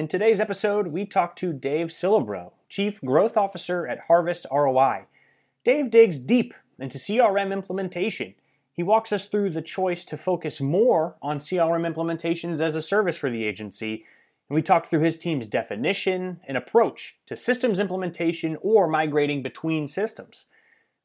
[0.00, 5.04] In today's episode, we talk to Dave Sillebrow, Chief Growth Officer at Harvest ROI.
[5.62, 8.34] Dave digs deep into CRM implementation.
[8.72, 13.18] He walks us through the choice to focus more on CRM implementations as a service
[13.18, 14.06] for the agency,
[14.48, 19.86] and we talk through his team's definition and approach to systems implementation or migrating between
[19.86, 20.46] systems.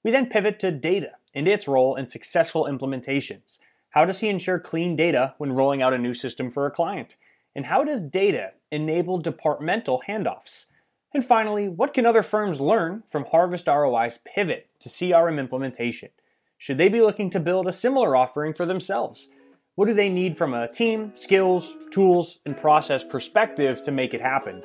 [0.06, 3.60] We then pivot to data and its role in successful implementations.
[3.90, 7.18] How does he ensure clean data when rolling out a new system for a client?
[7.56, 10.66] And how does data enable departmental handoffs?
[11.14, 16.10] And finally, what can other firms learn from Harvest ROI's pivot to CRM implementation?
[16.58, 19.30] Should they be looking to build a similar offering for themselves?
[19.76, 24.22] What do they need from a team, skills, tools, and process perspective to make it
[24.22, 24.64] happen?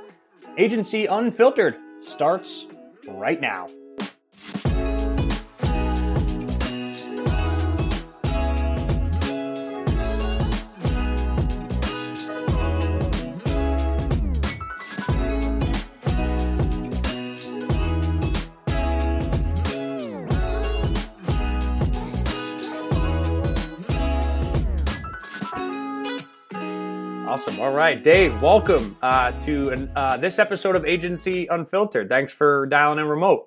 [0.59, 2.66] Agency Unfiltered starts
[3.06, 3.69] right now.
[27.31, 27.61] Awesome.
[27.61, 32.09] All right, Dave, welcome uh, to uh, this episode of Agency Unfiltered.
[32.09, 33.47] Thanks for dialing in remote.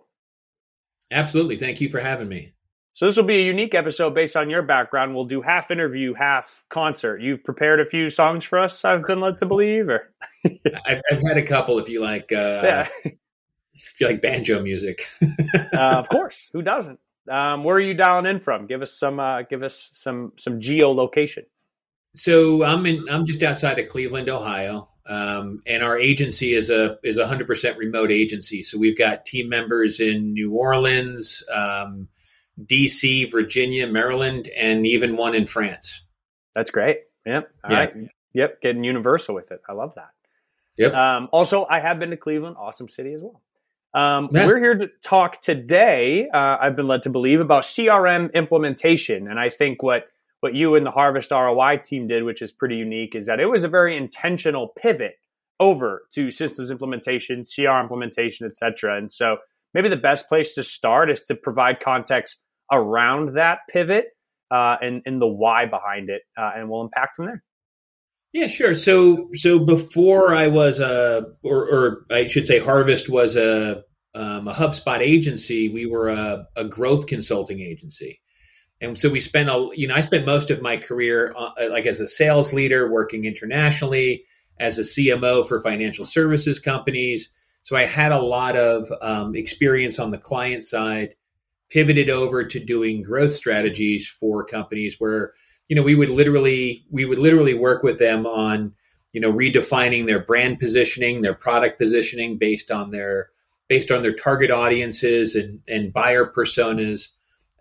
[1.11, 1.57] Absolutely.
[1.57, 2.53] Thank you for having me.
[2.93, 5.13] So, this will be a unique episode based on your background.
[5.13, 7.21] We'll do half interview, half concert.
[7.21, 10.13] You've prepared a few songs for us, I've been led to believe, or
[10.45, 12.87] I've, I've, had a couple if you like, uh, yeah.
[13.03, 15.09] if you like banjo music.
[15.73, 16.47] uh, of course.
[16.53, 16.99] Who doesn't?
[17.29, 18.65] Um, where are you dialing in from?
[18.65, 21.43] Give us some, uh, give us some, some geolocation.
[22.15, 23.05] So I'm in.
[23.09, 27.47] I'm just outside of Cleveland, Ohio, um, and our agency is a is a hundred
[27.47, 28.63] percent remote agency.
[28.63, 32.07] So we've got team members in New Orleans, um,
[32.63, 36.05] D.C., Virginia, Maryland, and even one in France.
[36.53, 36.99] That's great.
[37.25, 37.49] Yep.
[37.63, 37.77] All yeah.
[37.77, 37.93] Right.
[38.33, 38.61] Yep.
[38.61, 39.61] Getting universal with it.
[39.67, 40.09] I love that.
[40.77, 40.93] Yep.
[40.93, 42.57] Um, also, I have been to Cleveland.
[42.59, 43.41] Awesome city as well.
[43.95, 44.47] Um, yeah.
[44.47, 46.27] We're here to talk today.
[46.33, 50.07] Uh, I've been led to believe about CRM implementation, and I think what
[50.43, 53.45] what you and the Harvest ROI team did, which is pretty unique, is that it
[53.45, 55.13] was a very intentional pivot
[55.61, 58.97] over to systems implementation, CR implementation, etc.
[58.97, 59.37] And so
[59.73, 64.07] maybe the best place to start is to provide context around that pivot
[64.51, 67.43] uh, and, and the why behind it, uh, and we'll unpack from there.
[68.33, 68.75] Yeah, sure.
[68.75, 73.83] So, so before I was a, or, or I should say, Harvest was a
[74.15, 75.69] um, a HubSpot agency.
[75.69, 78.19] We were a, a growth consulting agency.
[78.83, 81.85] And so we spent a, you know, I spent most of my career uh, like
[81.85, 84.25] as a sales leader working internationally
[84.59, 87.29] as a CMO for financial services companies.
[87.63, 91.15] So I had a lot of um, experience on the client side,
[91.69, 95.33] pivoted over to doing growth strategies for companies where,
[95.69, 98.73] you know, we would literally, we would literally work with them on,
[99.13, 103.29] you know, redefining their brand positioning, their product positioning based on their,
[103.69, 107.11] based on their target audiences and, and buyer personas.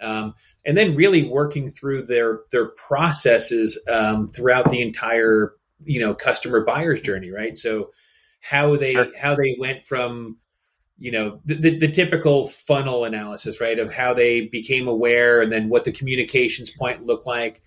[0.00, 0.34] Um,
[0.64, 6.64] and then really working through their their processes um, throughout the entire you know customer
[6.64, 7.90] buyer's journey right so
[8.40, 9.08] how they sure.
[9.18, 10.36] how they went from
[10.98, 15.50] you know the, the, the, typical funnel analysis right of how they became aware and
[15.50, 17.62] then what the communications point looked like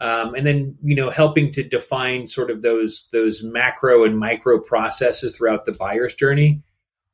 [0.00, 4.58] um, and then you know helping to define sort of those those macro and micro
[4.58, 6.62] processes throughout the buyer's journey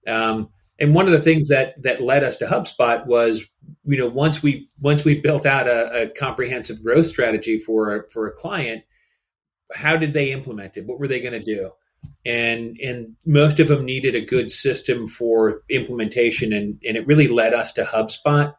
[0.07, 0.49] um,
[0.85, 3.43] and one of the things that that led us to HubSpot was,
[3.87, 8.11] you know, once we once we built out a, a comprehensive growth strategy for a,
[8.11, 8.85] for a client,
[9.73, 10.85] how did they implement it?
[10.85, 11.71] What were they going to do?
[12.27, 17.29] And and most of them needed a good system for implementation, and and it really
[17.29, 18.55] led us to HubSpot.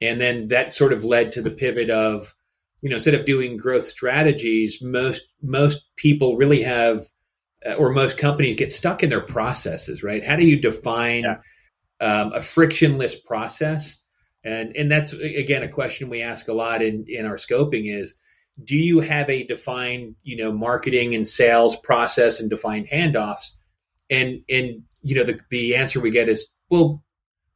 [0.00, 2.34] And then that sort of led to the pivot of,
[2.80, 7.04] you know, instead of doing growth strategies, most most people really have
[7.66, 10.24] uh, or most companies get stuck in their processes, right?
[10.24, 11.36] How do you define yeah.
[12.00, 13.98] Um, a frictionless process?
[14.44, 18.14] And and that's again a question we ask a lot in in our scoping is
[18.62, 23.50] do you have a defined you know marketing and sales process and defined handoffs?
[24.10, 27.02] And and you know the the answer we get is well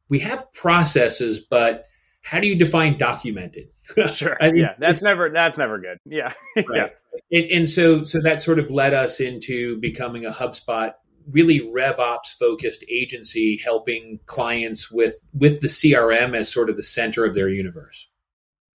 [0.09, 1.85] we have processes, but
[2.21, 3.67] how do you define documented?
[4.13, 4.37] sure.
[4.41, 5.97] I mean, yeah, that's never that's never good.
[6.05, 6.65] Yeah, right.
[6.73, 6.87] yeah.
[7.31, 10.93] And, and, so so that sort of led us into becoming a HubSpot
[11.29, 17.25] really RevOps focused agency, helping clients with with the CRM as sort of the center
[17.25, 18.07] of their universe.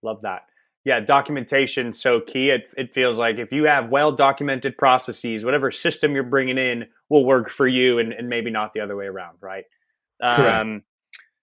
[0.03, 0.43] Love that.
[0.85, 2.51] Yeah, documentation so key.
[2.51, 6.87] It, it feels like if you have well documented processes, whatever system you're bringing in
[7.11, 9.65] will work for you, and, and maybe not the other way around, right?
[10.23, 10.61] Correct.
[10.61, 10.83] Um,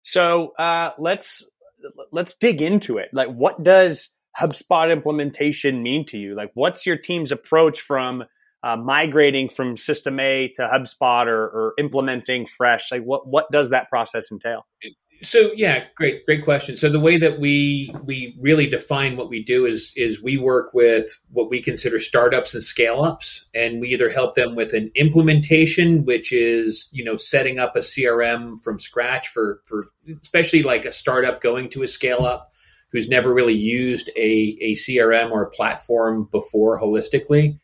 [0.02, 1.46] so uh, let's
[2.12, 3.10] let's dig into it.
[3.14, 4.10] Like, what does
[4.40, 6.36] HubSpot implementation mean to you?
[6.36, 8.24] Like, what's your team's approach from
[8.66, 12.92] uh, migrating from System A to HubSpot or, or implementing Fresh?
[12.92, 14.66] Like, what what does that process entail?
[15.22, 16.76] So yeah, great, great question.
[16.76, 20.74] So the way that we we really define what we do is is we work
[20.74, 24.92] with what we consider startups and scale ups, and we either help them with an
[24.96, 29.86] implementation, which is you know setting up a CRM from scratch for for
[30.22, 32.52] especially like a startup going to a scale up
[32.92, 37.60] who's never really used a a CRM or a platform before holistically.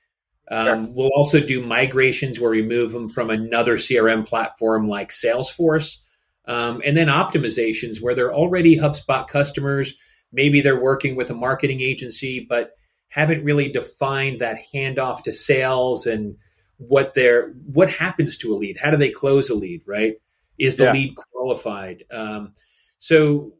[0.52, 0.94] Um, sure.
[0.94, 5.98] We'll also do migrations where we move them from another CRM platform like Salesforce
[6.46, 9.94] um, and then optimizations where they're already HubSpot customers.
[10.34, 12.72] Maybe they're working with a marketing agency, but
[13.08, 16.36] haven't really defined that handoff to sales and
[16.78, 18.78] what they're what happens to a lead.
[18.78, 19.84] How do they close a lead?
[19.86, 20.16] Right?
[20.58, 20.92] Is the yeah.
[20.92, 22.04] lead qualified?
[22.12, 22.54] Um,
[23.00, 23.54] so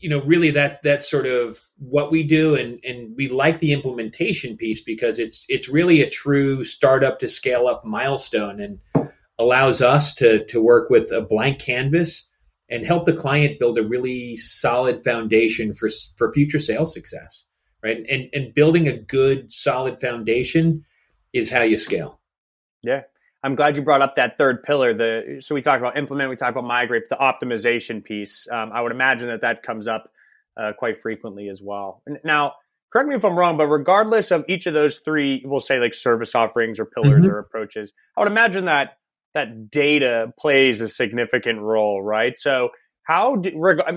[0.00, 3.72] you know really that that's sort of what we do and and we like the
[3.72, 8.78] implementation piece because it's it's really a true startup to scale up milestone and
[9.38, 12.26] allows us to to work with a blank canvas
[12.70, 17.44] and help the client build a really solid foundation for for future sales success
[17.82, 18.04] right?
[18.10, 20.84] And and building a good solid foundation
[21.32, 22.20] is how you scale.
[22.82, 23.02] Yeah
[23.42, 26.36] i'm glad you brought up that third pillar the so we talked about implement we
[26.36, 30.10] talked about migrate the optimization piece um, i would imagine that that comes up
[30.56, 32.52] uh, quite frequently as well now
[32.92, 35.94] correct me if i'm wrong but regardless of each of those three we'll say like
[35.94, 37.32] service offerings or pillars mm-hmm.
[37.32, 38.98] or approaches i would imagine that
[39.34, 42.36] that data plays a significant role, right?
[42.36, 42.70] So
[43.02, 43.52] how do,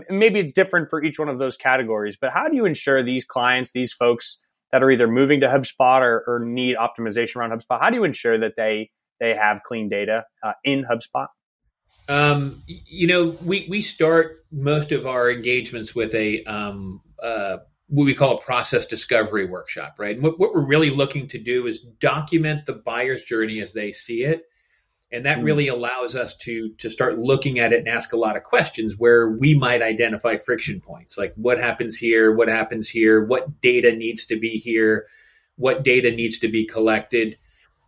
[0.09, 3.25] maybe it's different for each one of those categories, but how do you ensure these
[3.25, 4.39] clients, these folks
[4.71, 8.03] that are either moving to HubSpot or, or need optimization around HubSpot, how do you
[8.03, 8.89] ensure that they
[9.21, 11.27] they have clean data uh, in HubSpot?
[12.09, 17.57] Um, you know, we we start most of our engagements with a um, uh,
[17.87, 20.15] what we call a process discovery workshop, right?
[20.15, 23.93] And what, what we're really looking to do is document the buyer's journey as they
[23.93, 24.45] see it
[25.11, 25.43] and that hmm.
[25.43, 28.95] really allows us to to start looking at it and ask a lot of questions
[28.97, 33.95] where we might identify friction points like what happens here what happens here what data
[33.95, 35.05] needs to be here
[35.57, 37.37] what data needs to be collected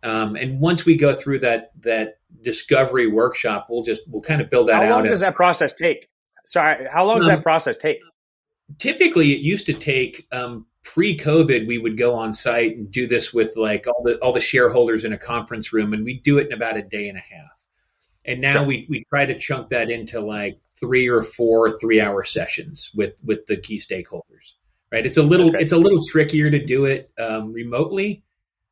[0.04, 4.50] um, and once we go through that that discovery workshop we'll just we'll kind of
[4.50, 6.08] build that out how long does that process take
[6.44, 7.98] sorry how long does um, that process take
[8.78, 13.32] typically it used to take um, pre-COVID, we would go on site and do this
[13.32, 16.46] with like all the all the shareholders in a conference room, and we do it
[16.46, 17.50] in about a day and a half.
[18.24, 18.64] And now sure.
[18.64, 23.14] we we try to chunk that into like three or four three hour sessions with
[23.24, 24.52] with the key stakeholders.
[24.92, 25.04] Right?
[25.04, 28.22] It's a little it's a little trickier to do it um, remotely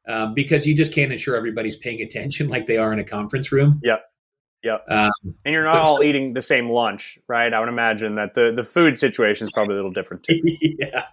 [0.06, 3.52] um, because you just can't ensure everybody's paying attention like they are in a conference
[3.52, 3.80] room.
[3.82, 4.00] Yep.
[4.64, 4.84] Yep.
[4.88, 5.10] Um,
[5.44, 7.52] and you're not all so, eating the same lunch, right?
[7.52, 10.40] I would imagine that the, the food situation is probably a little different too.
[10.60, 11.06] yeah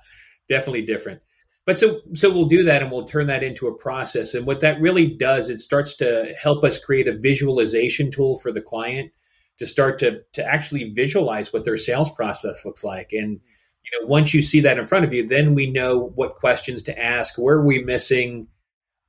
[0.49, 1.21] definitely different.
[1.65, 4.33] But so so we'll do that and we'll turn that into a process.
[4.33, 8.51] And what that really does, it starts to help us create a visualization tool for
[8.51, 9.11] the client
[9.59, 13.11] to start to to actually visualize what their sales process looks like.
[13.13, 13.39] And
[13.83, 16.81] you know, once you see that in front of you, then we know what questions
[16.83, 18.47] to ask, where are we missing,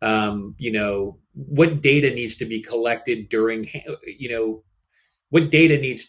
[0.02, 3.70] um, you know, what data needs to be collected during,
[4.06, 4.62] you know,
[5.30, 6.06] what data needs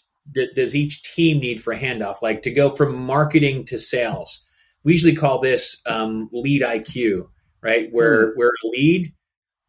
[0.55, 2.21] does each team need for handoff?
[2.21, 4.45] Like to go from marketing to sales
[4.83, 7.27] we usually call this um, lead IQ,
[7.61, 7.89] right?
[7.91, 8.31] Where mm.
[8.35, 9.13] where a lead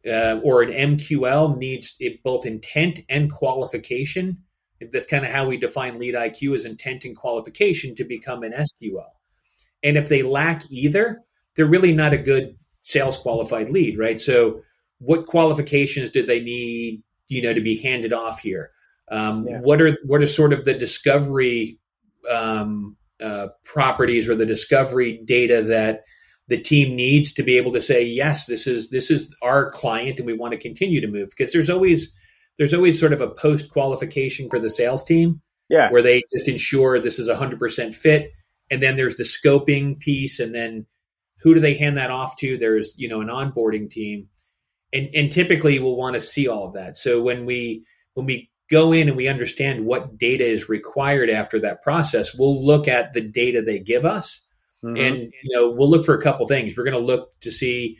[0.07, 4.39] uh, or an MQL needs it, both intent and qualification.
[4.91, 8.51] That's kind of how we define lead IQ as intent and qualification to become an
[8.51, 9.05] SQL.
[9.81, 11.21] And if they lack either,
[11.55, 14.21] they're really not a good sales qualified lead, right?
[14.21, 14.61] So,
[14.99, 18.71] what qualifications do they need, you know, to be handed off here?
[19.11, 19.59] Um, yeah.
[19.59, 21.79] What are what are sort of the discovery
[22.31, 26.03] um, uh, properties or the discovery data that
[26.47, 30.19] the team needs to be able to say yes this is this is our client
[30.19, 32.11] and we want to continue to move because there's always
[32.57, 36.47] there's always sort of a post qualification for the sales team yeah where they just
[36.47, 38.31] ensure this is 100% fit
[38.69, 40.85] and then there's the scoping piece and then
[41.43, 44.27] who do they hand that off to there's you know an onboarding team
[44.91, 47.83] and and typically we'll want to see all of that so when we
[48.13, 52.65] when we go in and we understand what data is required after that process, we'll
[52.65, 54.41] look at the data they give us.
[54.83, 54.97] Mm-hmm.
[54.97, 56.75] And you know, we'll look for a couple things.
[56.75, 57.97] We're going to look to see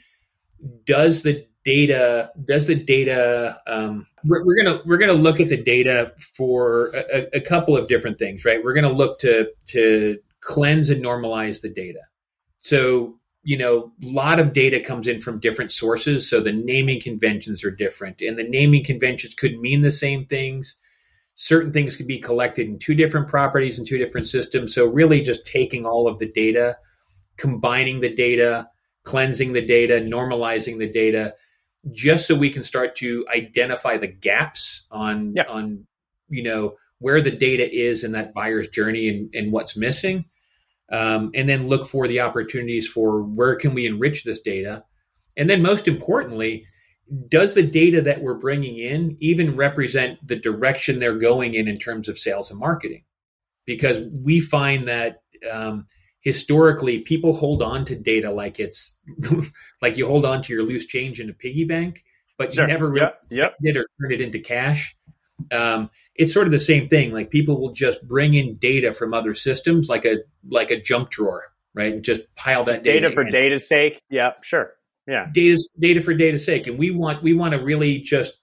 [0.85, 5.61] does the data does the data um, we're, we're, gonna we're gonna look at the
[5.61, 10.89] data for a, a couple of different things right we're gonna look to to cleanse
[10.89, 11.99] and normalize the data
[12.57, 16.29] so you know, a lot of data comes in from different sources.
[16.29, 20.75] So the naming conventions are different, and the naming conventions could mean the same things.
[21.35, 24.73] Certain things could be collected in two different properties and two different systems.
[24.73, 26.77] So really, just taking all of the data,
[27.37, 28.69] combining the data,
[29.03, 31.33] cleansing the data, normalizing the data,
[31.91, 35.43] just so we can start to identify the gaps on yeah.
[35.49, 35.85] on
[36.29, 40.25] you know where the data is in that buyer's journey and, and what's missing
[40.93, 44.83] um, and then look for the opportunities for where can we enrich this data
[45.35, 46.65] and then most importantly
[47.27, 51.77] does the data that we're bringing in even represent the direction they're going in in
[51.77, 53.03] terms of sales and marketing
[53.65, 55.21] because we find that
[55.51, 55.85] um,
[56.21, 58.99] historically people hold on to data like it's
[59.81, 62.03] like you hold on to your loose change in a piggy bank
[62.37, 62.67] but you sure.
[62.67, 63.55] never really yep.
[63.61, 64.95] it or turn it into cash
[65.51, 67.11] um, it's sort of the same thing.
[67.11, 70.17] Like people will just bring in data from other systems like a
[70.49, 71.93] like a junk drawer right?
[71.93, 74.01] And just pile that data, data for data's sake?
[74.09, 74.73] Yeah sure.
[75.07, 75.27] Yeah.
[75.33, 76.67] Data data for data's sake.
[76.67, 78.39] And we want we want to really just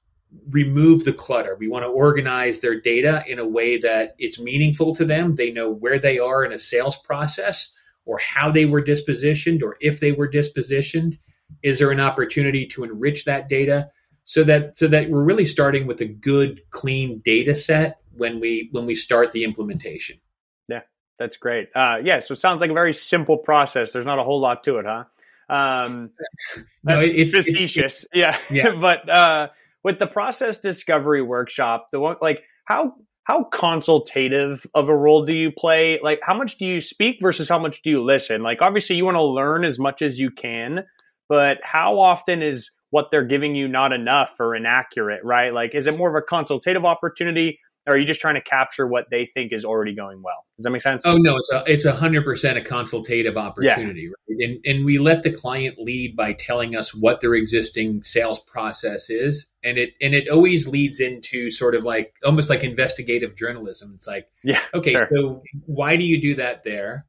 [0.50, 1.56] remove the clutter.
[1.58, 5.34] We want to organize their data in a way that it's meaningful to them.
[5.34, 7.70] They know where they are in a sales process
[8.04, 11.18] or how they were dispositioned or if they were dispositioned.
[11.62, 13.90] Is there an opportunity to enrich that data
[14.30, 18.68] so that so that we're really starting with a good clean data set when we
[18.70, 20.20] when we start the implementation.
[20.68, 20.82] Yeah,
[21.18, 21.70] that's great.
[21.74, 23.92] Uh, yeah, so it sounds like a very simple process.
[23.92, 25.04] There's not a whole lot to it, huh?
[25.52, 26.10] Um,
[26.84, 28.04] no, it's facetious.
[28.04, 28.70] It's, yeah, yeah.
[28.80, 29.48] but uh,
[29.82, 32.94] with the process discovery workshop, the one like how
[33.24, 35.98] how consultative of a role do you play?
[36.00, 38.44] Like how much do you speak versus how much do you listen?
[38.44, 40.84] Like obviously you want to learn as much as you can,
[41.28, 45.52] but how often is what they're giving you not enough or inaccurate, right?
[45.52, 48.86] Like is it more of a consultative opportunity or are you just trying to capture
[48.86, 50.44] what they think is already going well?
[50.56, 51.02] Does that make sense?
[51.04, 54.10] Oh no, it's a it's a hundred percent a consultative opportunity, yeah.
[54.28, 54.48] right?
[54.48, 59.08] And and we let the client lead by telling us what their existing sales process
[59.08, 63.92] is, and it and it always leads into sort of like almost like investigative journalism.
[63.94, 65.08] It's like, yeah, okay, sure.
[65.12, 67.06] so why do you do that there,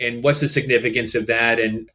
[0.00, 1.90] and what's the significance of that, and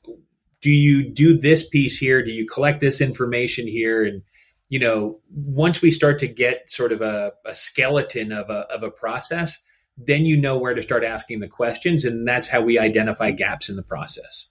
[0.62, 2.24] do you do this piece here?
[2.24, 4.22] Do you collect this information here, and
[4.70, 8.84] you know, once we start to get sort of a, a skeleton of a, of
[8.84, 9.60] a process,
[9.98, 12.06] then you know where to start asking the questions.
[12.06, 14.48] And that's how we identify gaps in the process.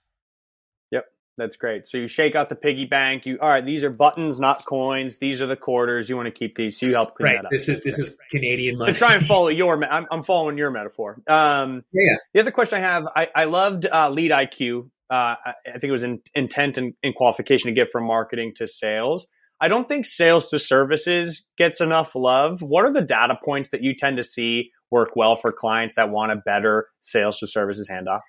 [0.91, 1.05] Yep.
[1.37, 1.87] That's great.
[1.87, 3.25] So you shake out the piggy bank.
[3.25, 3.65] You all right?
[3.65, 5.19] These are buttons, not coins.
[5.19, 6.09] These are the quarters.
[6.09, 6.77] You want to keep these.
[6.77, 7.37] So you help clean right.
[7.37, 7.51] that up.
[7.51, 8.91] This is this is Canadian money.
[8.91, 11.21] To try and follow your, I'm, I'm following your metaphor.
[11.27, 12.17] Um, yeah.
[12.33, 14.89] The other question I have, I, I loved uh, Lead IQ.
[15.09, 19.27] Uh, I think it was in, intent and, qualification to get from marketing to sales.
[19.61, 22.61] I don't think sales to services gets enough love.
[22.61, 26.09] What are the data points that you tend to see work well for clients that
[26.09, 28.21] want a better sales to services handoff?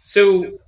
[0.00, 0.58] So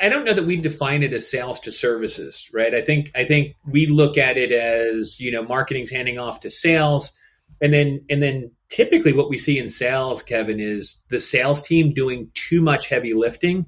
[0.00, 2.74] I don't know that we define it as sales to services, right?
[2.74, 6.50] I think I think we look at it as, you know, marketing's handing off to
[6.50, 7.12] sales
[7.60, 11.92] and then and then typically what we see in sales, Kevin, is the sales team
[11.92, 13.66] doing too much heavy lifting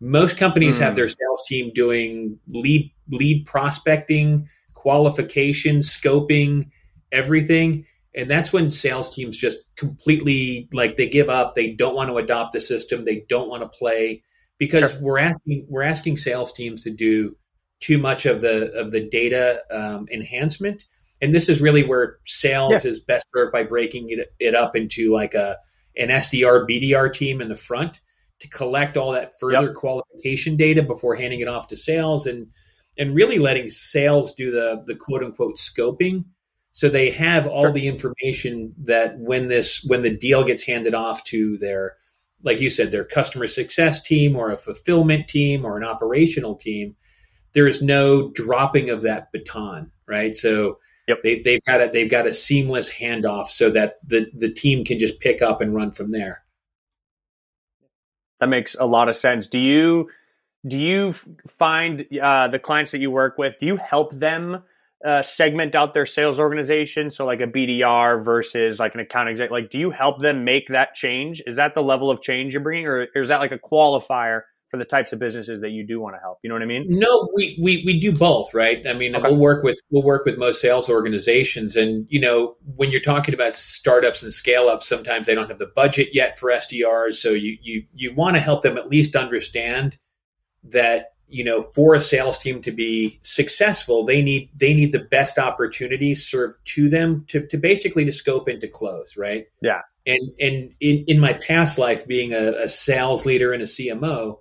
[0.00, 0.80] most companies mm.
[0.80, 0.96] have hmm.
[0.98, 6.70] their sales team doing lead lead prospecting, qualification, scoping,
[7.10, 7.86] everything.
[8.14, 11.54] And that's when sales teams just completely like they give up.
[11.54, 13.04] They don't want to adopt the system.
[13.04, 14.22] They don't want to play
[14.58, 15.00] because sure.
[15.00, 17.36] we're asking we're asking sales teams to do
[17.80, 20.84] too much of the of the data um, enhancement.
[21.20, 22.90] And this is really where sales yeah.
[22.90, 25.56] is best served by breaking it, it up into like a
[25.96, 28.00] an SDR BDR team in the front
[28.40, 29.74] to collect all that further yep.
[29.74, 32.46] qualification data before handing it off to sales and
[32.96, 36.24] and really letting sales do the the quote unquote scoping
[36.72, 37.72] so they have all sure.
[37.72, 41.96] the information that when this when the deal gets handed off to their
[42.42, 46.94] like you said their customer success team or a fulfillment team or an operational team
[47.52, 50.78] there's no dropping of that baton right so
[51.08, 51.18] yep.
[51.22, 54.98] they, they've got a they've got a seamless handoff so that the the team can
[54.98, 56.42] just pick up and run from there
[58.40, 59.46] that makes a lot of sense.
[59.46, 60.10] Do you
[60.66, 61.14] do you
[61.46, 63.58] find uh, the clients that you work with?
[63.58, 64.62] Do you help them
[65.06, 67.10] uh, segment out their sales organization?
[67.10, 69.50] So like a BDR versus like an account exec.
[69.50, 71.42] Like, do you help them make that change?
[71.46, 74.42] Is that the level of change you're bringing, or, or is that like a qualifier
[74.68, 76.38] for the types of businesses that you do want to help.
[76.42, 76.86] You know what I mean?
[76.88, 78.86] No, we we, we do both, right?
[78.86, 79.22] I mean, okay.
[79.28, 83.34] we'll work with we'll work with most sales organizations, and you know, when you're talking
[83.34, 87.30] about startups and scale ups, sometimes they don't have the budget yet for SDRs, so
[87.30, 89.98] you you you want to help them at least understand
[90.64, 94.98] that you know for a sales team to be successful they need they need the
[94.98, 99.82] best opportunities served to them to, to basically to scope and to close right yeah
[100.06, 104.38] and and in, in my past life being a, a sales leader and a cmo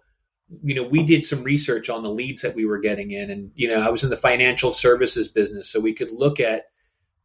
[0.63, 3.29] you know, we did some research on the leads that we were getting in.
[3.29, 6.65] And, you know, I was in the financial services business, so we could look at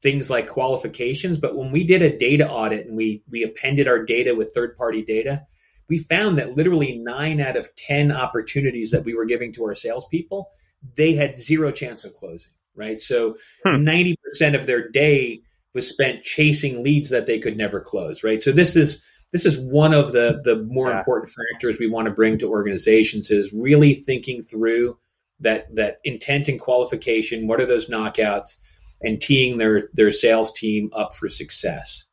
[0.02, 1.38] things like qualifications.
[1.38, 4.76] But when we did a data audit and we we appended our data with third
[4.76, 5.47] party data,
[5.88, 9.75] we found that literally nine out of ten opportunities that we were giving to our
[9.75, 10.50] salespeople,
[10.97, 13.00] they had zero chance of closing, right?
[13.00, 13.76] So hmm.
[13.76, 15.43] 90% of their day
[15.75, 18.43] was spent chasing leads that they could never close, right?
[18.43, 20.98] So this is this is one of the the more yeah.
[20.98, 24.98] important factors we want to bring to organizations is really thinking through
[25.40, 27.46] that that intent and qualification.
[27.46, 28.56] What are those knockouts?
[29.00, 32.04] And teeing their their sales team up for success.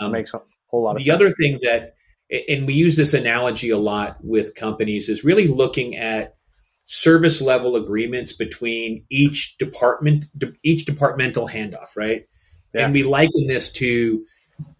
[0.00, 1.14] Um, makes a whole lot of the sense.
[1.14, 1.94] other thing that
[2.48, 6.36] and we use this analogy a lot with companies is really looking at
[6.84, 10.26] service level agreements between each department
[10.62, 12.26] each departmental handoff right
[12.74, 12.84] yeah.
[12.84, 14.24] and we liken this to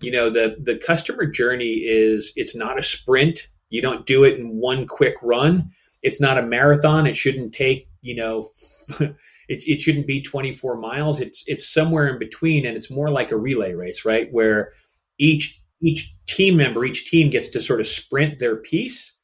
[0.01, 3.49] you know the the customer journey is it's not a sprint.
[3.71, 5.71] You don't do it in one quick run.
[6.03, 7.07] It's not a marathon.
[7.07, 8.49] It shouldn't take you know
[9.01, 9.15] it,
[9.49, 11.21] it shouldn't be 24 miles.
[11.21, 14.29] It's it's somewhere in between and it's more like a relay race right?
[14.33, 14.73] Where
[15.19, 19.15] each each team member, each team gets to sort of sprint their piece,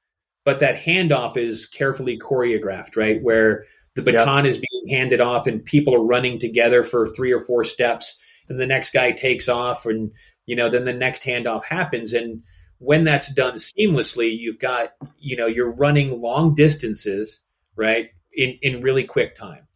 [0.44, 3.22] but that handoff is carefully choreographed, right?
[3.22, 4.54] Where the baton yep.
[4.54, 8.18] is being handed off and people are running together for three or four steps
[8.48, 10.10] and the next guy takes off and
[10.46, 12.42] you know then the next handoff happens and
[12.78, 17.40] when that's done seamlessly you've got you know you're running long distances
[17.76, 19.66] right in in really quick time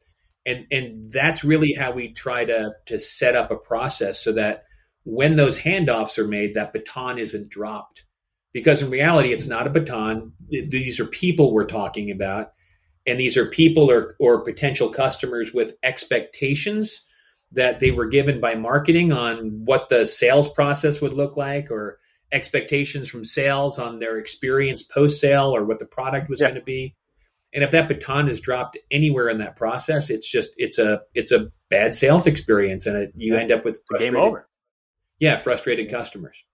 [0.45, 4.65] and and that's really how we try to to set up a process so that
[5.07, 8.05] when those handoffs are made, that baton isn't dropped.
[8.53, 10.33] Because in reality, it's not a baton.
[10.49, 12.53] These are people we're talking about.
[13.07, 17.03] And these are people or, or potential customers with expectations
[17.53, 21.99] that they were given by marketing on what the sales process would look like or
[22.33, 26.49] expectations from sales on their experience post sale or what the product was yeah.
[26.49, 26.95] going to be.
[27.55, 31.33] And if that baton is dropped anywhere in that process, it's just it's a it's
[31.33, 33.41] a bad sales experience, and it, you yeah.
[33.41, 34.49] end up with game over.
[35.19, 36.45] Yeah, frustrated customers.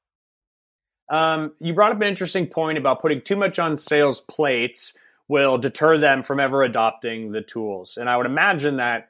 [1.09, 4.95] Um, you brought up an interesting point about putting too much on sales plates
[5.29, 7.97] will deter them from ever adopting the tools.
[7.97, 9.09] And I would imagine that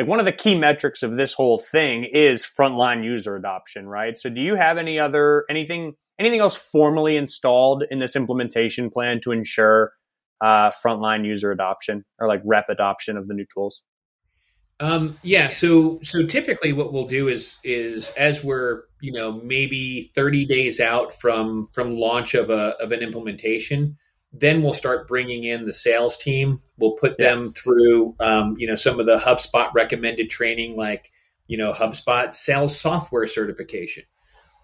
[0.00, 4.16] like one of the key metrics of this whole thing is frontline user adoption, right?
[4.16, 9.20] So do you have any other anything anything else formally installed in this implementation plan
[9.24, 9.92] to ensure
[10.40, 13.82] uh, frontline user adoption or like rep adoption of the new tools?
[14.80, 20.10] Um, yeah, so so typically what we'll do is is as we're you know maybe
[20.14, 23.98] 30 days out from from launch of a of an implementation,
[24.32, 26.60] then we'll start bringing in the sales team.
[26.78, 27.30] We'll put yeah.
[27.30, 31.10] them through um, you know some of the HubSpot recommended training, like
[31.46, 34.04] you know HubSpot sales software certification.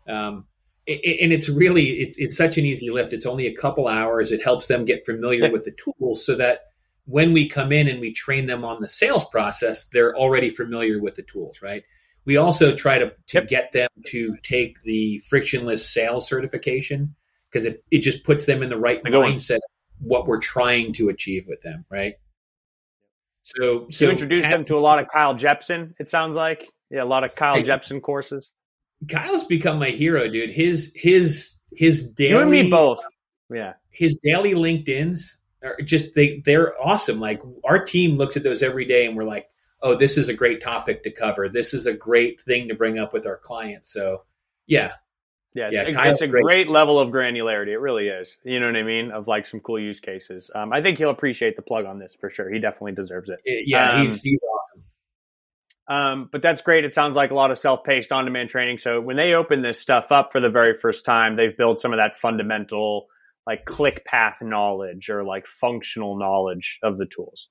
[0.09, 0.47] Um,
[0.89, 3.13] and it's really it's, it's such an easy lift.
[3.13, 4.31] It's only a couple hours.
[4.31, 6.61] It helps them get familiar with the tools so that
[7.07, 11.01] when we come in and we train them on the sales process, they're already familiar
[11.01, 11.83] with the tools, right?
[12.25, 17.15] We also try to, to get them to take the frictionless sales certification
[17.51, 19.59] because it, it just puts them in the right mindset
[20.01, 22.15] what we're trying to achieve with them, right?
[23.43, 25.95] So, so you introduced them to a lot of Kyle Jepson.
[26.01, 28.51] It sounds like yeah, a lot of Kyle Jepson courses.
[29.09, 30.51] Kyle's become my hero, dude.
[30.51, 32.99] His his his daily you and me both.
[33.53, 37.21] Yeah, his daily LinkedIn's are just they they're awesome.
[37.21, 39.49] Like our team looks at those every day, and we're like,
[39.81, 41.49] oh, this is a great topic to cover.
[41.49, 43.93] This is a great thing to bring up with our clients.
[43.93, 44.25] So,
[44.67, 44.93] yeah.
[45.57, 46.45] Yeah, it's, it's a great.
[46.45, 46.69] great.
[46.69, 47.69] level of granularity.
[47.69, 48.37] It really is.
[48.45, 49.11] You know what I mean?
[49.11, 50.51] Of like some cool use cases.
[50.55, 52.51] Um, I think he'll appreciate the plug on this for sure.
[52.51, 53.41] He definitely deserves it.
[53.45, 54.85] Yeah, um, he's he's awesome.
[55.89, 56.85] Um, but that's great.
[56.85, 58.79] It sounds like a lot of self-paced on-demand training.
[58.79, 61.93] So when they open this stuff up for the very first time, they've built some
[61.93, 63.07] of that fundamental
[63.47, 67.49] like click path knowledge or like functional knowledge of the tools.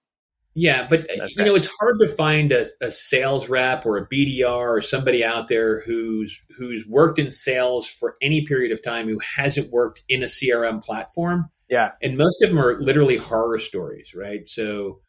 [0.58, 1.34] Yeah, but uh, okay.
[1.36, 5.24] you know it's hard to find a, a, sales rep or a BDR or somebody
[5.24, 10.02] out there who's who's worked in sales for any period of time who hasn't worked
[10.08, 11.50] in a CRM platform.
[11.70, 14.48] Yeah, and most of them are literally horror stories, right?
[14.48, 15.02] So,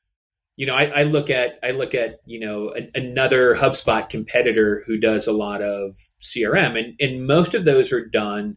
[0.56, 4.82] you know, I, I look at I look at you know a, another HubSpot competitor
[4.84, 8.56] who does a lot of CRM, and and most of those are done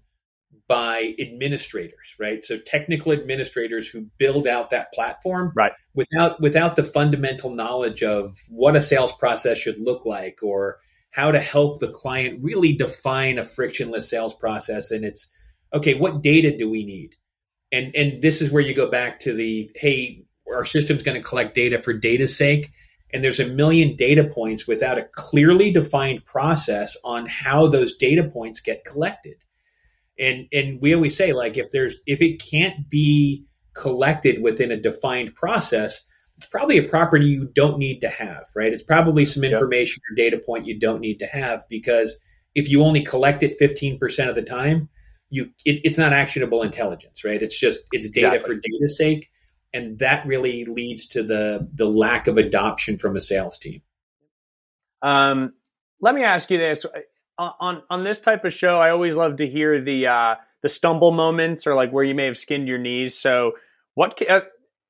[0.70, 2.44] by administrators, right?
[2.44, 5.74] So technical administrators who build out that platform, right?
[5.96, 10.78] Without without the fundamental knowledge of what a sales process should look like or
[11.10, 14.92] how to help the client really define a frictionless sales process.
[14.92, 15.28] And it's
[15.74, 17.16] okay, what data do we need?
[17.72, 21.28] And and this is where you go back to the hey, our system's going to
[21.28, 22.72] collect data for data's sake.
[23.12, 28.24] And there's a million data points without a clearly defined process on how those data
[28.24, 29.44] points get collected
[30.20, 34.80] and and we always say like if there's if it can't be collected within a
[34.80, 36.02] defined process
[36.38, 40.12] it's probably a property you don't need to have right it's probably some information yep.
[40.12, 42.16] or data point you don't need to have because
[42.56, 44.90] if you only collect it 15% of the time
[45.30, 48.56] you it, it's not actionable intelligence right it's just it's data exactly.
[48.56, 49.30] for data's sake
[49.74, 53.82] and that really leads to the the lack of adoption from a sales team.
[55.02, 55.54] Um,
[56.02, 56.86] let me ask you this:
[57.40, 61.12] on on this type of show, I always love to hear the uh, the stumble
[61.12, 63.18] moments or like where you may have skinned your knees.
[63.18, 63.54] So,
[63.96, 64.42] what can, uh,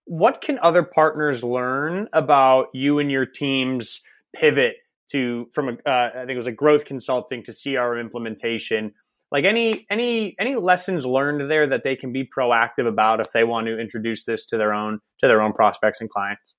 [0.06, 4.02] what can other partners learn about you and your team's
[4.36, 4.76] pivot
[5.12, 8.94] to from a uh, I think it was a growth consulting to CRM implementation?
[9.32, 13.44] like any any any lessons learned there that they can be proactive about if they
[13.44, 16.56] want to introduce this to their own to their own prospects and clients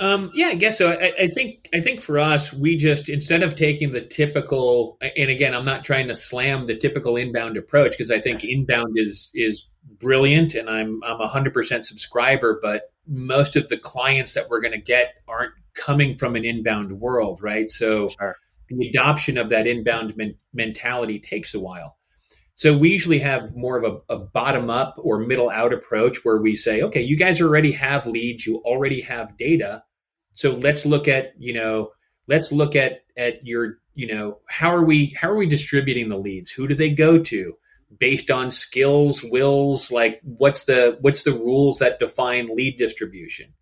[0.00, 0.90] um, yeah, I guess so.
[0.90, 5.30] I, I, think I think for us, we just instead of taking the typical, and
[5.30, 9.30] again, I'm not trying to slam the typical inbound approach because I think inbound is
[9.34, 9.66] is
[10.00, 12.58] brilliant, and I'm I'm a hundred percent subscriber.
[12.60, 17.00] But most of the clients that we're going to get aren't coming from an inbound
[17.00, 17.70] world, right?
[17.70, 18.36] So sure
[18.68, 21.98] the adoption of that inbound men- mentality takes a while.
[22.56, 26.40] So we usually have more of a, a bottom up or middle out approach where
[26.40, 29.82] we say, okay, you guys already have leads, you already have data.
[30.34, 31.90] So let's look at, you know,
[32.28, 36.18] let's look at at your, you know, how are we how are we distributing the
[36.18, 36.50] leads?
[36.50, 37.54] Who do they go to?
[37.98, 43.54] Based on skills, wills, like what's the what's the rules that define lead distribution?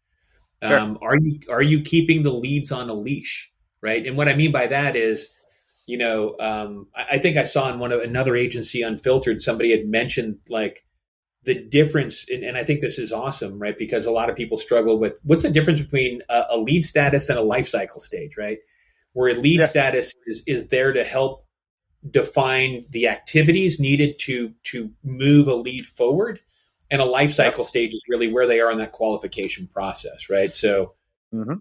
[0.64, 0.78] Sure.
[0.78, 3.52] Um, are you are you keeping the leads on a leash?
[3.82, 4.06] right?
[4.06, 5.28] And what I mean by that is,
[5.86, 9.70] you know, um, I, I, think I saw in one of another agency, Unfiltered, somebody
[9.70, 10.84] had mentioned like
[11.44, 13.76] the difference, and, and, I think this is awesome, right?
[13.76, 17.28] Because a lot of people struggle with what's the difference between a, a lead status
[17.28, 18.58] and a life cycle stage, right?
[19.12, 19.66] Where a lead yeah.
[19.66, 21.46] status is is there to help
[22.08, 26.40] define the activities needed to to move a lead forward
[26.90, 30.52] and a life cycle stage is really where they are in that qualification process right
[30.52, 30.94] so
[31.32, 31.54] mm-hmm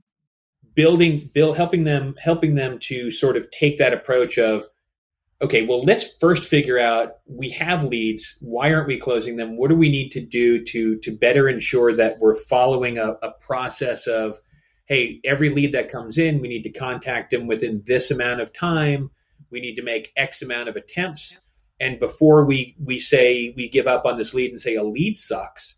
[0.75, 4.65] building build helping them helping them to sort of take that approach of
[5.41, 9.57] okay well let's first figure out we have leads why aren't we closing them?
[9.57, 13.31] What do we need to do to to better ensure that we're following a, a
[13.39, 14.39] process of
[14.85, 18.53] hey every lead that comes in we need to contact them within this amount of
[18.53, 19.11] time.
[19.49, 21.39] We need to make x amount of attempts.
[21.79, 25.17] And before we we say we give up on this lead and say a lead
[25.17, 25.77] sucks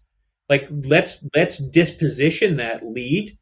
[0.50, 3.38] like let's let's disposition that lead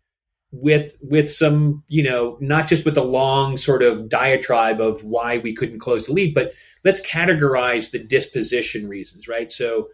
[0.51, 5.37] with with some you know not just with a long sort of diatribe of why
[5.37, 9.51] we couldn't close the lead but let's categorize the disposition reasons right?
[9.51, 9.89] So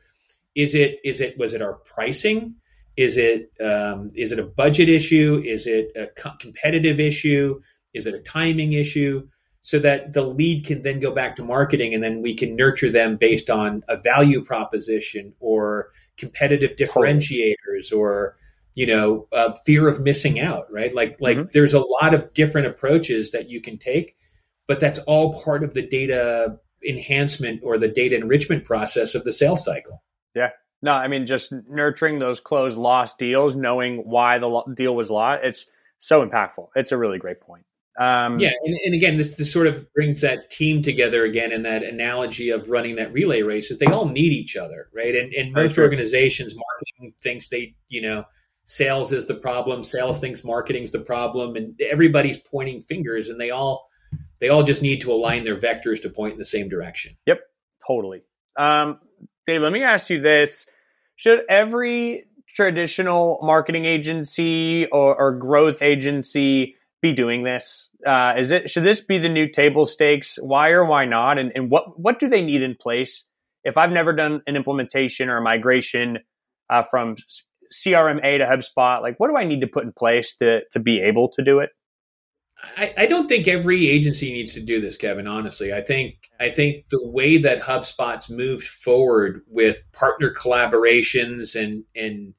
[0.58, 2.56] is it is it was it our pricing?
[2.98, 5.42] Is it um, is it a budget issue?
[5.46, 7.62] Is it a co- competitive issue?
[7.94, 9.28] Is it a timing issue?
[9.62, 12.90] So that the lead can then go back to marketing and then we can nurture
[12.90, 18.38] them based on a value proposition or competitive differentiators or
[18.74, 20.94] you know uh, fear of missing out right?
[20.94, 21.50] Like like mm-hmm.
[21.54, 24.16] there's a lot of different approaches that you can take
[24.68, 29.34] but that's all part of the data enhancement or the data enrichment process of the
[29.34, 30.04] sales cycle.
[30.36, 30.50] Yeah.
[30.82, 35.42] No i mean just nurturing those closed lost deals knowing why the deal was lost
[35.44, 35.66] it's
[35.98, 36.70] so impactful.
[36.76, 37.66] It's a really great point.
[38.00, 41.64] Um, yeah, and, and again, this, this sort of brings that team together again, in
[41.64, 45.16] that analogy of running that relay race is they all need each other, right?
[45.16, 48.26] And, and most organizations, marketing thinks they, you know,
[48.68, 53.50] sales is the problem sales thinks marketing's the problem and everybody's pointing fingers and they
[53.50, 53.90] all
[54.40, 57.18] they all just need to align their vectors to point in the same direction.
[57.26, 57.40] Yep
[57.88, 58.22] totally.
[58.58, 59.00] Um,
[59.46, 60.68] dave let me ask you this.
[61.16, 67.90] Should every traditional marketing agency or, or growth agency be doing this?
[68.06, 70.38] Uh, is it should this be the new table stakes?
[70.42, 71.38] Why or why not?
[71.38, 73.24] And, and what what do they need in place?
[73.64, 76.20] If i've never done an implementation or a migration
[76.70, 77.16] uh, from
[77.74, 79.02] CRM-A to HubSpot?
[79.02, 81.60] Like, what do I need to put in place to to be able to do
[81.60, 81.70] it?
[82.76, 85.28] I, I don't think every agency needs to do this, Kevin.
[85.28, 91.84] Honestly, I think I think the way that HubSpot's moved forward with partner collaborations and
[91.96, 92.34] and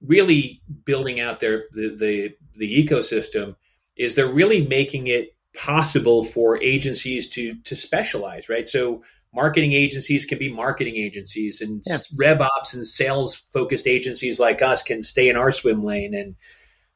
[0.00, 3.56] really building out their the, the, the ecosystem
[3.96, 8.68] is they're really making it possible for agencies to to specialize, right?
[8.68, 9.02] So
[9.34, 11.98] marketing agencies can be marketing agencies and yeah.
[12.16, 16.34] rev ops and sales focused agencies like us can stay in our swim lane and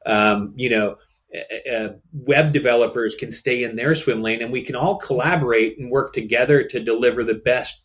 [0.06, 0.96] um, you know
[1.72, 5.90] uh, web developers can stay in their swim lane and we can all collaborate and
[5.90, 7.82] work together to deliver the best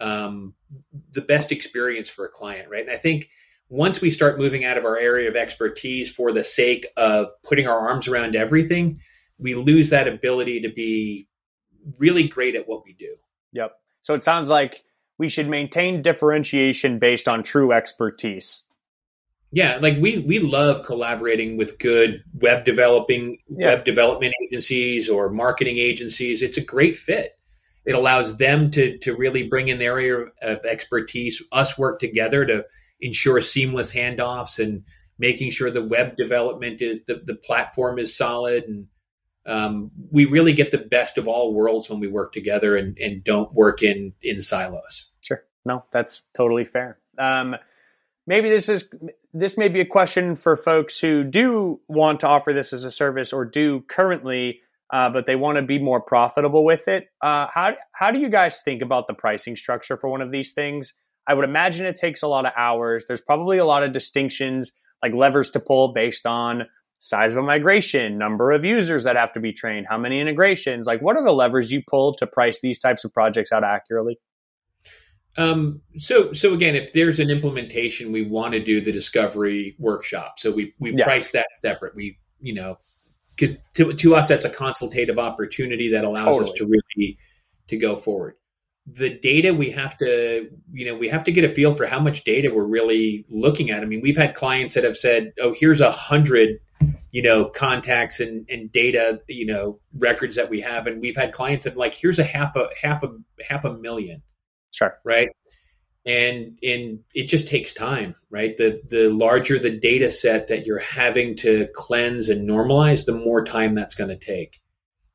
[0.00, 0.54] um,
[1.12, 2.82] the best experience for a client right?
[2.82, 3.28] And i think
[3.68, 7.66] once we start moving out of our area of expertise for the sake of putting
[7.66, 9.00] our arms around everything
[9.38, 11.26] we lose that ability to be
[11.98, 13.16] really great at what we do.
[13.52, 14.84] Yep so it sounds like
[15.18, 18.64] we should maintain differentiation based on true expertise.
[19.52, 23.66] Yeah, like we we love collaborating with good web developing yeah.
[23.66, 26.42] web development agencies or marketing agencies.
[26.42, 27.38] It's a great fit.
[27.84, 31.42] It allows them to to really bring in their area of expertise.
[31.52, 32.64] Us work together to
[33.00, 34.84] ensure seamless handoffs and
[35.18, 38.86] making sure the web development is the, the platform is solid and
[39.46, 43.24] um, we really get the best of all worlds when we work together and, and
[43.24, 45.10] don't work in in silos.
[45.24, 46.98] Sure, no, that's totally fair.
[47.18, 47.56] Um,
[48.26, 48.84] maybe this is
[49.32, 52.90] this may be a question for folks who do want to offer this as a
[52.90, 54.60] service or do currently,
[54.92, 57.08] uh, but they want to be more profitable with it.
[57.20, 60.52] Uh, how how do you guys think about the pricing structure for one of these
[60.52, 60.94] things?
[61.26, 63.04] I would imagine it takes a lot of hours.
[63.06, 66.62] There's probably a lot of distinctions like levers to pull based on
[67.02, 70.86] size of a migration, number of users that have to be trained, how many integrations,
[70.86, 74.20] like what are the levers you pull to price these types of projects out accurately?
[75.36, 80.38] Um, so, so again, if there's an implementation, we want to do the discovery workshop.
[80.38, 81.04] So we, we yeah.
[81.04, 81.96] price that separate.
[81.96, 82.78] We, you know,
[83.34, 86.52] because to, to us, that's a consultative opportunity that allows totally.
[86.52, 87.18] us to really,
[87.66, 88.36] to go forward
[88.86, 92.00] the data we have to you know we have to get a feel for how
[92.00, 95.54] much data we're really looking at i mean we've had clients that have said oh
[95.56, 96.58] here's a hundred
[97.12, 100.86] you know contacts and, and data you know records that we have.
[100.86, 103.08] And we've had clients that like here's a half a half a
[103.48, 104.22] half a million.
[104.72, 104.98] Sure.
[105.04, 105.28] Right?
[106.04, 108.56] And and it just takes time right?
[108.56, 113.44] The the larger the data set that you're having to cleanse and normalize the more
[113.44, 114.58] time that's going to take.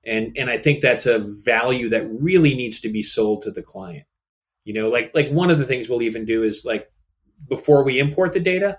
[0.06, 3.64] And and I think that's a value that really needs to be sold to the
[3.64, 4.06] client.
[4.64, 6.90] You know, like like one of the things we'll even do is like
[7.50, 8.78] before we import the data,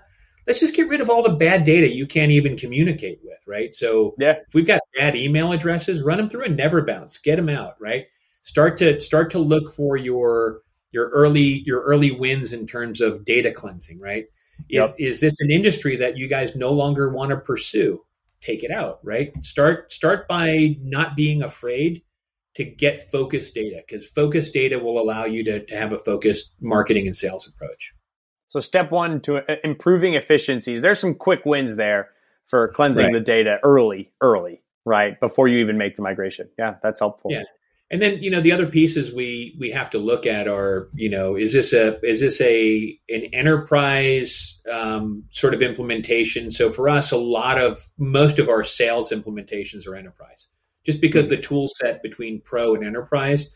[0.49, 3.73] let's just get rid of all the bad data you can't even communicate with, right?
[3.73, 4.33] So yeah.
[4.45, 8.07] if we've got bad email addresses, run them through a NeverBounce, get them out, right?
[8.43, 13.23] Start to start to look for your your early your early wins in terms of
[13.23, 14.25] data cleansing, right?
[14.69, 14.89] Is yep.
[14.97, 18.01] is this an industry that you guys no longer want to pursue?
[18.41, 19.33] take it out, right?
[19.43, 22.03] Start start by not being afraid
[22.55, 26.53] to get focused data because focused data will allow you to, to have a focused
[26.59, 27.93] marketing and sales approach.
[28.49, 30.81] So step one to uh, improving efficiencies.
[30.81, 32.09] There's some quick wins there
[32.47, 33.13] for cleansing right.
[33.13, 35.17] the data early, early, right?
[35.19, 36.49] Before you even make the migration.
[36.57, 37.31] Yeah, that's helpful.
[37.31, 37.43] Yeah
[37.91, 41.09] and then you know the other pieces we we have to look at are you
[41.09, 46.89] know is this a is this a an enterprise um, sort of implementation so for
[46.89, 50.47] us a lot of most of our sales implementations are enterprise
[50.85, 51.35] just because mm-hmm.
[51.35, 53.49] the tool set between pro and enterprise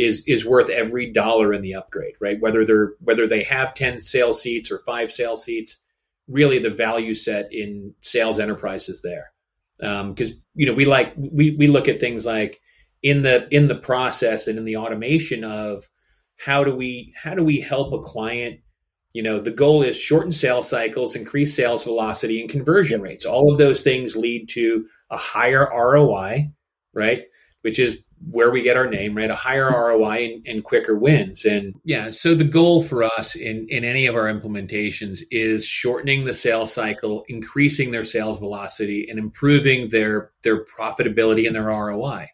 [0.00, 2.40] is is worth every dollar in the upgrade right?
[2.40, 5.78] Whether they're whether they have 10 sales seats or 5 sales seats
[6.26, 9.32] really the value set in sales enterprise is there.
[9.78, 12.60] Because um, you know we like we we look at things like
[13.02, 15.88] in the in the process and in the automation of
[16.36, 18.60] how do we how do we help a client
[19.12, 23.24] you know the goal is shorten sales cycles increase sales velocity and conversion rates.
[23.26, 26.50] All of those things lead to a higher roi
[26.92, 27.22] right?
[27.62, 31.44] Which is where we get our name right a higher roi and, and quicker wins
[31.44, 36.24] and yeah so the goal for us in in any of our implementations is shortening
[36.24, 42.26] the sales cycle increasing their sales velocity and improving their their profitability and their roi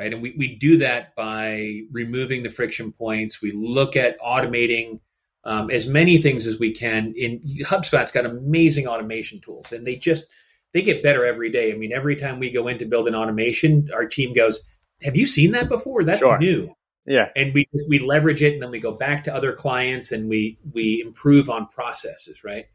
[0.00, 0.14] right?
[0.14, 3.42] And we, we do that by removing the friction points.
[3.42, 5.00] We look at automating
[5.44, 7.12] um, as many things as we can.
[7.16, 10.26] In HubSpot's got amazing automation tools, and they just
[10.72, 11.70] they get better every day.
[11.70, 14.60] I mean, every time we go in to build an automation, our team goes,
[15.02, 16.04] "Have you seen that before?
[16.04, 16.38] That's sure.
[16.38, 16.74] new."
[17.06, 20.28] Yeah, and we we leverage it, and then we go back to other clients, and
[20.28, 22.66] we we improve on processes, right?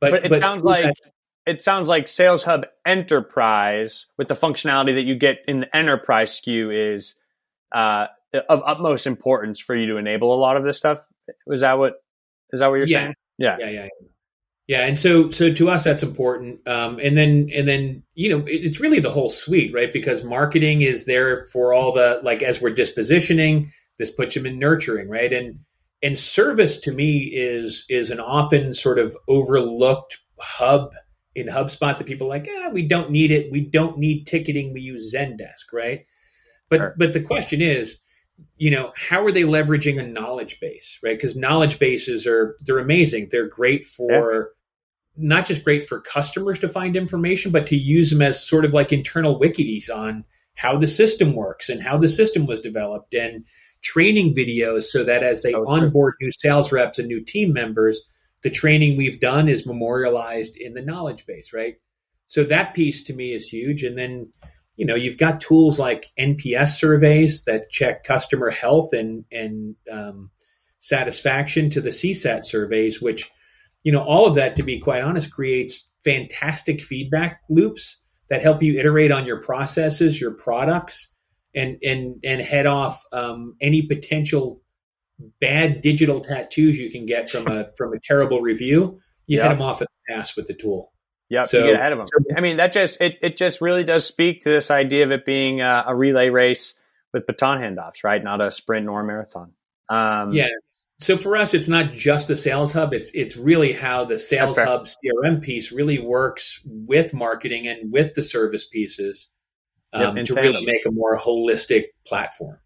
[0.00, 1.12] But, but it but sounds like that,
[1.46, 6.40] it sounds like Sales Hub Enterprise with the functionality that you get in the enterprise
[6.40, 7.14] SKU is
[7.72, 8.06] uh,
[8.48, 11.06] of utmost importance for you to enable a lot of this stuff.
[11.46, 11.94] Was that what
[12.52, 12.98] is that what you're yeah.
[12.98, 13.14] saying?
[13.38, 13.88] Yeah, yeah, yeah.
[14.68, 16.66] Yeah, and so so to us that's important.
[16.68, 19.92] Um, and then and then you know it, it's really the whole suite, right?
[19.92, 24.58] Because marketing is there for all the like as we're dispositioning, this puts them in
[24.58, 25.32] nurturing, right?
[25.32, 25.60] And
[26.02, 30.92] and service to me is is an often sort of overlooked hub
[31.34, 33.50] in HubSpot that people are like, ah, we don't need it.
[33.50, 34.72] We don't need ticketing.
[34.72, 36.06] We use Zendesk, right?
[36.68, 36.94] But sure.
[36.98, 37.98] but the question is,
[38.56, 41.16] you know, how are they leveraging a knowledge base, right?
[41.16, 43.28] Because knowledge bases are they're amazing.
[43.30, 44.52] They're great for
[45.16, 45.28] yeah.
[45.28, 48.74] not just great for customers to find information, but to use them as sort of
[48.74, 50.24] like internal wikis on
[50.54, 53.44] how the system works and how the system was developed and
[53.82, 56.26] training videos so that as they oh, onboard true.
[56.26, 58.00] new sales reps and new team members,
[58.42, 61.76] the training we've done is memorialized in the knowledge base, right?
[62.26, 63.82] So that piece to me is huge.
[63.82, 64.32] And then,
[64.76, 70.30] you know, you've got tools like NPS surveys that check customer health and and um,
[70.78, 73.30] satisfaction to the CSAT surveys, which,
[73.84, 77.98] you know, all of that, to be quite honest, creates fantastic feedback loops
[78.30, 81.08] that help you iterate on your processes, your products,
[81.54, 84.62] and and and head off um, any potential
[85.40, 89.44] bad digital tattoos you can get from a from a terrible review, you yep.
[89.44, 90.92] hit them off at the pass with the tool.
[91.32, 92.06] Yeah, so, get ahead of them.
[92.08, 95.12] So, I mean, that just it, it just really does speak to this idea of
[95.12, 96.74] it being a, a relay race
[97.14, 98.22] with baton handoffs, right?
[98.22, 99.52] Not a sprint nor a marathon.
[99.88, 100.48] Um, yeah.
[100.98, 102.92] So for us, it's not just the sales hub.
[102.92, 108.12] It's it's really how the sales hub CRM piece really works with marketing and with
[108.12, 109.28] the service pieces
[109.94, 112.58] um, yep, to really make a more holistic platform.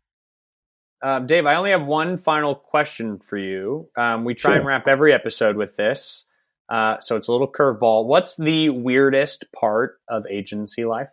[1.03, 3.91] Um, Dave, I only have one final question for you.
[3.97, 4.59] Um, we try sure.
[4.59, 6.25] and wrap every episode with this,
[6.69, 8.07] uh, so it's a little curveball.
[8.07, 11.09] What's the weirdest part of agency life?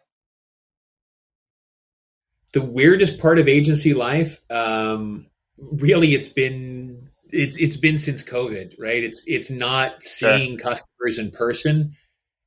[2.54, 8.76] The weirdest part of agency life, um, really, it's been it's it's been since COVID,
[8.80, 9.04] right?
[9.04, 10.72] It's it's not seeing sure.
[10.72, 11.96] customers in person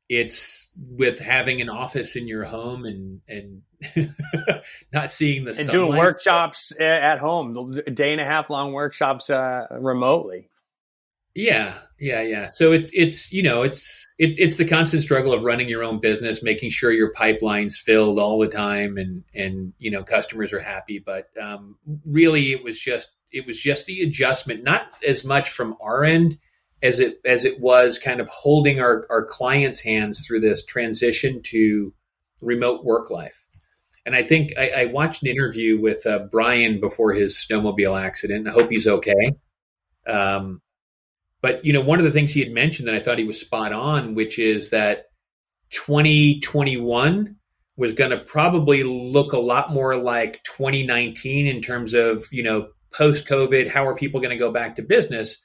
[0.09, 3.63] it's with having an office in your home and and
[4.93, 5.73] not seeing the and sunlight.
[5.73, 10.49] doing workshops at home, day and a half long workshops uh, remotely.
[11.37, 12.49] Yeah, yeah, yeah.
[12.49, 16.01] So it's it's you know it's it's it's the constant struggle of running your own
[16.01, 20.61] business, making sure your pipeline's filled all the time, and and you know customers are
[20.61, 20.99] happy.
[20.99, 25.77] But um, really, it was just it was just the adjustment, not as much from
[25.79, 26.39] our end
[26.83, 31.43] as it as it was kind of holding our, our clients' hands through this transition
[31.43, 31.93] to
[32.41, 33.47] remote work life.
[34.07, 38.49] And I think I, I watched an interview with uh, Brian before his snowmobile accident.
[38.49, 39.33] I hope he's okay.
[40.07, 40.63] Um,
[41.43, 43.41] but you know, one of the things he had mentioned that I thought he was
[43.41, 45.07] spot on, which is that
[45.71, 47.37] 2021
[47.77, 52.69] was going to probably look a lot more like 2019 in terms of you know
[52.93, 53.69] post COVID.
[53.69, 55.37] How are people going to go back to business?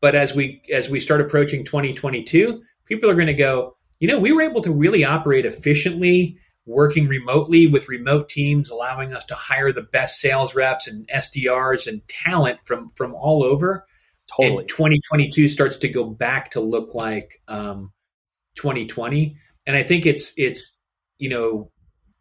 [0.00, 4.18] But as we as we start approaching 2022, people are going to go, you know,
[4.18, 6.38] we were able to really operate efficiently
[6.68, 11.86] working remotely with remote teams, allowing us to hire the best sales reps and SDRs
[11.86, 13.86] and talent from from all over.
[14.36, 14.60] Totally.
[14.60, 17.92] And 2022 starts to go back to look like um,
[18.56, 19.36] 2020,
[19.66, 20.74] and I think it's it's
[21.18, 21.70] you know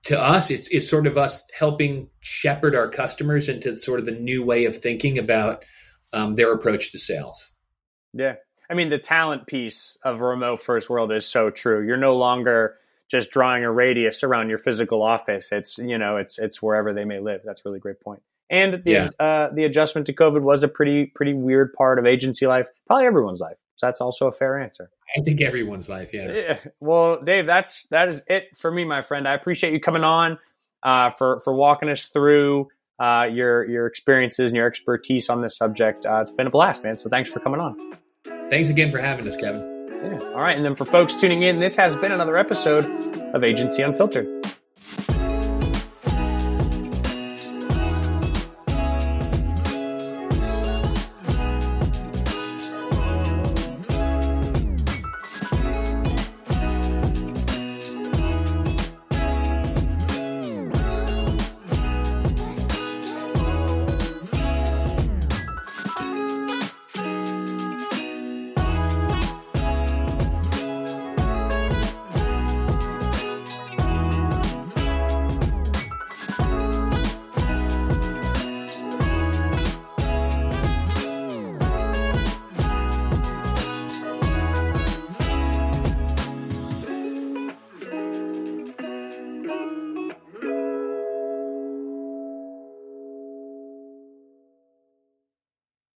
[0.04, 4.12] to us it's it's sort of us helping shepherd our customers into sort of the
[4.12, 5.66] new way of thinking about
[6.14, 7.52] um, their approach to sales.
[8.14, 8.36] Yeah.
[8.70, 11.86] I mean, the talent piece of remote first world is so true.
[11.86, 12.78] You're no longer
[13.10, 15.52] just drawing a radius around your physical office.
[15.52, 17.42] It's, you know, it's, it's wherever they may live.
[17.46, 18.22] That's a really great point.
[18.50, 19.10] And the, yeah.
[19.20, 23.06] uh, the adjustment to COVID was a pretty, pretty weird part of agency life, probably
[23.06, 23.58] everyone's life.
[23.76, 24.90] So that's also a fair answer.
[25.16, 26.14] I think everyone's life.
[26.14, 26.32] Yeah.
[26.32, 26.60] yeah.
[26.80, 29.28] Well, Dave, that's, that is it for me, my friend.
[29.28, 30.40] I appreciate you coming on,
[30.82, 35.58] uh, for, for walking us through, uh, your, your experiences and your expertise on this
[35.58, 36.06] subject.
[36.06, 36.98] Uh, it's been a blast, man.
[36.98, 37.98] So thanks for coming on.
[38.50, 39.90] Thanks again for having us, Kevin.
[40.04, 40.20] Yeah.
[40.30, 40.56] All right.
[40.56, 42.86] And then for folks tuning in, this has been another episode
[43.36, 44.37] of Agency Unfiltered.